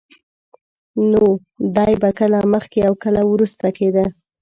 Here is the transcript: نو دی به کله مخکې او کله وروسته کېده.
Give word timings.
نو 1.11 1.23
دی 1.75 1.93
به 2.01 2.09
کله 2.19 2.39
مخکې 2.53 2.79
او 2.87 2.93
کله 3.03 3.21
وروسته 3.31 3.67
کېده. 3.77 4.05